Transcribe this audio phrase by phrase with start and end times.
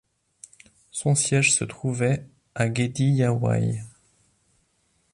[0.89, 3.83] Son siège se trouvait à Guédiawaye.